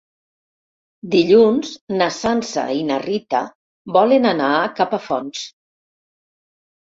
[1.15, 3.41] Dilluns na Sança i na Rita
[3.97, 5.45] volen anar a Capafonts.